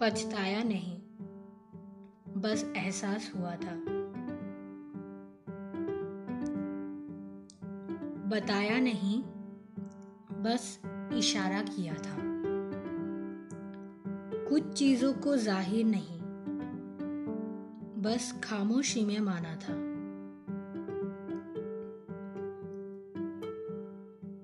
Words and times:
پچھتایا 0.00 0.62
نہیں۔ 0.64 1.00
بس 2.34 2.64
احساس 2.74 3.34
ہوا 3.34 3.54
تھا۔ 3.60 3.76
بتایا 8.28 8.78
نہیں، 8.78 9.22
بس 10.42 10.78
اشارہ 11.10 11.62
کیا 11.76 11.92
تھا۔ 12.02 12.16
کچھ 14.50 14.74
چیزوں 14.74 15.12
کو 15.22 15.36
ظاہر 15.36 15.84
نہیں، 15.84 16.18
بس 17.96 18.40
خاموشی 18.42 19.04
میں 19.04 19.20
مانا 19.20 19.54
تھا۔ 19.60 19.74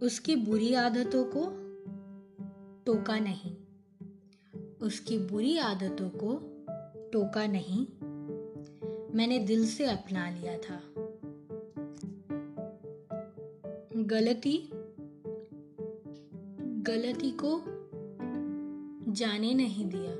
اس 0.00 0.20
کی 0.20 0.36
بری 0.36 0.74
عادتوں 0.74 1.24
کو 1.24 1.52
ٹوکا 2.84 3.18
نہیں۔ 3.18 3.57
اس 4.80 5.00
کی 5.00 5.18
بری 5.30 5.58
عادتوں 5.58 6.10
کو 6.10 6.38
ٹوکا 7.12 7.46
نہیں۔ 7.46 8.04
میں 9.14 9.26
نے 9.26 9.38
دل 9.38 9.66
سے 9.66 9.84
اپنا 9.86 10.30
لیا 10.30 10.56
تھا۔ 10.66 10.78
غلطی 14.10 14.66
غلطی 16.86 17.30
کو 17.40 17.60
جانے 19.14 19.54
نہیں 19.54 19.90
دیا۔ 19.90 20.14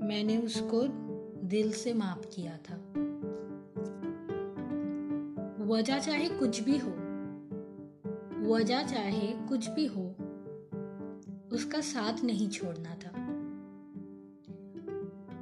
میں 0.00 0.22
نے 0.22 0.36
اس 0.36 0.62
کو 0.70 0.84
دل 1.42 1.72
سے 1.72 1.92
معاف 1.92 2.26
کیا 2.30 2.56
تھا۔ 2.62 2.76
وجہ 5.66 5.98
چاہے 6.02 6.28
کچھ 6.38 6.62
بھی 6.62 6.78
ہو، 6.84 6.94
وجہ 8.46 8.82
چاہے 8.88 9.34
کچھ 9.48 9.70
بھی 9.70 9.88
ہو 9.88 10.12
اس 11.50 11.64
کا 11.64 11.80
ساتھ 11.82 12.24
نہیں 12.24 12.52
چھوڑنا 12.52 12.94
تھا۔ 13.00 13.10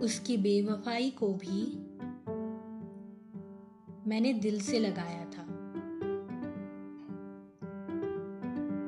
اس 0.01 0.21
کی 0.21 0.37
بے 0.37 0.63
وفائی 0.63 1.11
کو 1.11 1.37
بھی 1.41 1.83
میں 4.07 4.21
نے 4.21 4.33
دل 4.33 4.59
سے 4.59 4.79
لگایا 4.79 5.25
تھا۔ 5.31 5.43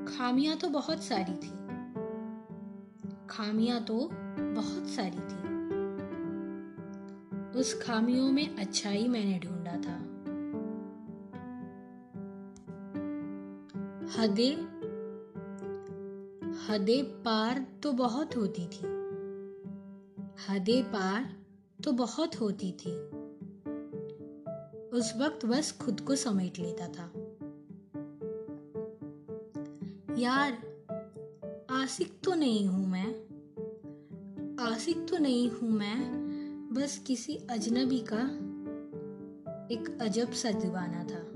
خامیاں 0.08 0.54
تو 0.60 0.68
بہت 0.68 0.98
ساری 1.00 1.36
تھی 1.40 1.50
خامیاں 3.26 3.80
تو 3.86 4.08
بہت 4.56 4.86
ساری 4.86 5.18
تھی 5.28 5.48
اس 7.54 7.74
خامیوں 7.86 8.32
میں 8.32 8.44
اچھائی 8.56 9.08
میں 9.08 9.24
نے 9.24 9.38
ڈھونڈا 9.42 9.74
تھا۔ 9.82 9.98
حدیں 14.16 14.77
حدیں 16.68 17.24
پار 17.24 17.58
تو 17.80 17.92
بہت 17.92 18.36
ہوتی 18.36 18.66
تھی۔ 18.70 18.88
حدیں 20.48 20.82
پار 20.92 21.22
تو 21.82 21.92
بہت 21.92 22.40
ہوتی 22.40 22.72
تھی۔ 22.72 22.92
اس 24.92 25.16
وقت 25.16 25.44
بس 25.44 25.78
خود 25.78 26.00
کو 26.00 26.16
سمیٹ 26.16 26.60
لیتا 26.60 26.86
تھا۔ 26.86 27.10
یار 30.16 30.50
آسک 31.68 32.24
تو 32.24 32.34
نہیں 32.34 32.68
ہوں 32.68 32.86
میں۔ 32.86 33.06
آسک 34.58 35.08
تو 35.08 35.16
نہیں 35.18 35.54
ہوں 35.54 35.70
میں، 35.70 36.12
بس 36.70 37.00
کسی 37.04 37.36
اجنبی 37.48 37.98
کا 37.98 38.28
ایک 39.68 39.90
عجب 40.00 40.26
سا 40.34 40.48
دیوانہ 40.62 41.08
تھا۔ 41.08 41.27